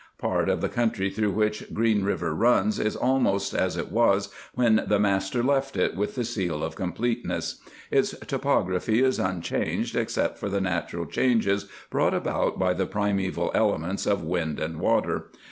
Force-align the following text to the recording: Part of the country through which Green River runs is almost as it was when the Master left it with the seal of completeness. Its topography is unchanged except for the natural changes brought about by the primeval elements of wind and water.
Part 0.17 0.49
of 0.49 0.61
the 0.61 0.67
country 0.67 1.11
through 1.11 1.29
which 1.33 1.71
Green 1.75 2.03
River 2.03 2.33
runs 2.33 2.79
is 2.79 2.95
almost 2.95 3.53
as 3.53 3.77
it 3.77 3.91
was 3.91 4.29
when 4.55 4.83
the 4.87 4.97
Master 4.97 5.43
left 5.43 5.77
it 5.77 5.95
with 5.95 6.15
the 6.15 6.23
seal 6.23 6.63
of 6.63 6.73
completeness. 6.75 7.59
Its 7.91 8.17
topography 8.25 9.03
is 9.03 9.19
unchanged 9.19 9.95
except 9.95 10.39
for 10.39 10.49
the 10.49 10.59
natural 10.59 11.05
changes 11.05 11.67
brought 11.91 12.15
about 12.15 12.57
by 12.57 12.73
the 12.73 12.87
primeval 12.87 13.51
elements 13.53 14.07
of 14.07 14.23
wind 14.23 14.59
and 14.59 14.79
water. 14.79 15.29